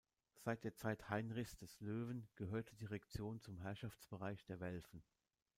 Seit 0.39 0.63
der 0.63 0.73
Zeit 0.73 1.09
Heinrichs 1.11 1.57
des 1.57 1.79
Löwen 1.79 2.27
gehörte 2.33 2.75
die 2.75 2.85
Region 2.87 3.39
zum 3.39 3.59
Herrschaftsbereich 3.59 4.43
der 4.45 4.59
Welfen. 4.59 5.03